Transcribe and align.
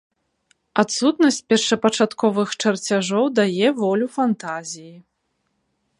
Адсутнасць 0.83 1.37
першапачатковых 1.49 2.49
чарцяжоў 2.65 3.25
дае 3.41 3.67
волю 3.85 4.07
фантазіі. 4.19 4.95